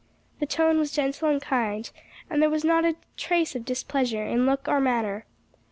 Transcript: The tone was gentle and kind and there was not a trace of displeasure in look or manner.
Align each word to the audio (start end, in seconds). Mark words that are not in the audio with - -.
The 0.39 0.47
tone 0.47 0.79
was 0.79 0.91
gentle 0.91 1.29
and 1.29 1.39
kind 1.39 1.87
and 2.27 2.41
there 2.41 2.49
was 2.49 2.65
not 2.65 2.85
a 2.85 2.95
trace 3.17 3.55
of 3.55 3.63
displeasure 3.65 4.25
in 4.25 4.47
look 4.47 4.67
or 4.67 4.79
manner. 4.81 5.27